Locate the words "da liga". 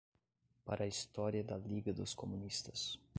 1.43-1.93